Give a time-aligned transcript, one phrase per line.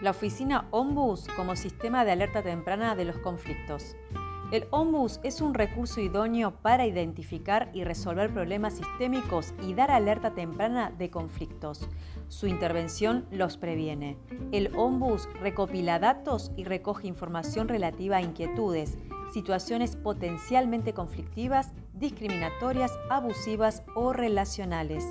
[0.00, 3.96] La oficina Ombus como sistema de alerta temprana de los conflictos.
[4.52, 10.34] El Ombus es un recurso idóneo para identificar y resolver problemas sistémicos y dar alerta
[10.34, 11.88] temprana de conflictos.
[12.28, 14.16] Su intervención los previene.
[14.52, 18.96] El Ombus recopila datos y recoge información relativa a inquietudes,
[19.32, 25.04] situaciones potencialmente conflictivas, discriminatorias, abusivas o relacionales.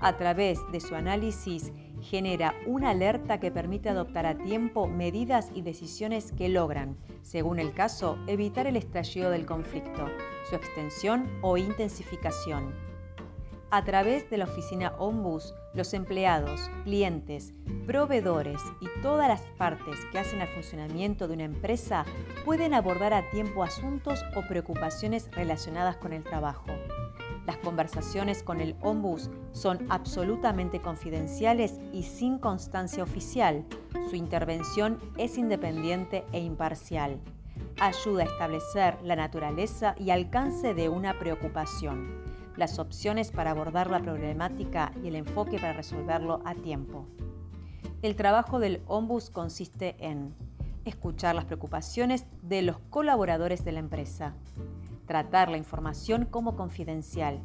[0.00, 1.72] A través de su análisis,
[2.02, 7.72] genera una alerta que permite adoptar a tiempo medidas y decisiones que logran, según el
[7.72, 10.06] caso, evitar el estallido del conflicto,
[10.48, 12.74] su extensión o intensificación.
[13.72, 17.54] A través de la oficina Ombus, los empleados, clientes,
[17.86, 22.04] proveedores y todas las partes que hacen al funcionamiento de una empresa
[22.44, 26.66] pueden abordar a tiempo asuntos o preocupaciones relacionadas con el trabajo.
[27.50, 33.64] Las conversaciones con el ombus son absolutamente confidenciales y sin constancia oficial.
[34.08, 37.18] Su intervención es independiente e imparcial.
[37.80, 42.22] Ayuda a establecer la naturaleza y alcance de una preocupación,
[42.56, 47.08] las opciones para abordar la problemática y el enfoque para resolverlo a tiempo.
[48.02, 50.36] El trabajo del ombus consiste en
[50.84, 54.34] escuchar las preocupaciones de los colaboradores de la empresa,
[55.10, 57.40] tratar la información como confidencial,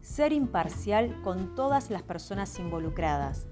[0.00, 3.48] ser imparcial con todas las personas involucradas,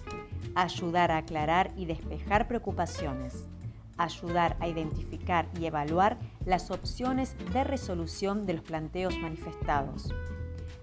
[0.54, 3.48] ayudar a aclarar y despejar preocupaciones,
[3.96, 10.14] ayudar a identificar y evaluar las opciones de resolución de los planteos manifestados,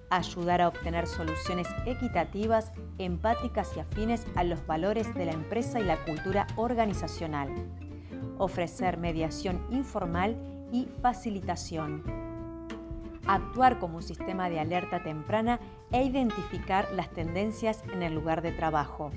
[0.09, 5.85] ayudar a obtener soluciones equitativas, empáticas y afines a los valores de la empresa y
[5.85, 7.55] la cultura organizacional,
[8.37, 10.35] ofrecer mediación informal
[10.73, 12.24] y facilitación
[13.27, 15.59] actuar como un sistema de alerta temprana
[15.91, 19.11] e identificar las tendencias en el lugar de trabajo.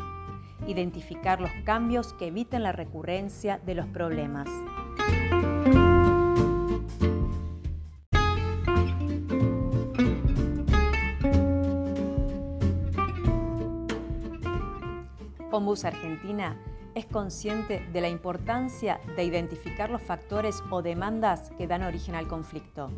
[0.66, 4.48] Identificar los cambios que eviten la recurrencia de los problemas.
[15.50, 16.56] Ombus Argentina
[16.94, 22.28] es consciente de la importancia de identificar los factores o demandas que dan origen al
[22.28, 22.90] conflicto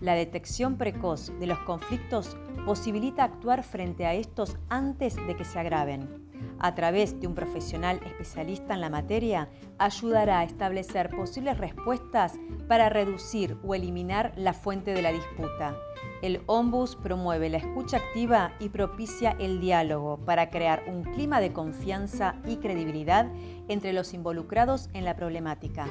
[0.00, 5.58] la detección precoz de los conflictos posibilita actuar frente a estos antes de que se
[5.58, 6.24] agraven.
[6.58, 12.34] A través de un profesional especialista en la materia, ayudará a establecer posibles respuestas
[12.68, 15.76] para reducir o eliminar la fuente de la disputa.
[16.22, 21.52] El Ombus promueve la escucha activa y propicia el diálogo para crear un clima de
[21.52, 23.30] confianza y credibilidad
[23.68, 25.88] entre los involucrados en la problemática.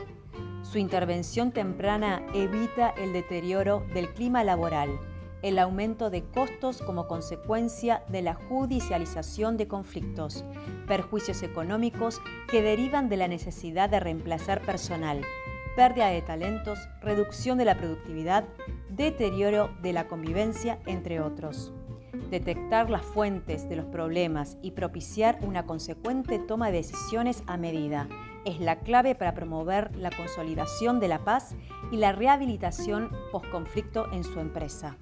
[0.63, 4.90] Su intervención temprana evita el deterioro del clima laboral,
[5.41, 10.46] el aumento de costos como consecuencia de la judicialización de conflictos,
[10.88, 15.22] perjuicios económicos que derivan de la necesidad de reemplazar personal,
[15.75, 18.45] pérdida de talentos, reducción de la productividad,
[18.90, 21.74] deterioro de la convivencia, entre otros
[22.30, 28.07] detectar las fuentes de los problemas y propiciar una consecuente toma de decisiones a medida.
[28.45, 31.55] Es la clave para promover la consolidación de la paz
[31.91, 34.97] y la rehabilitación post-conflicto en su empresa.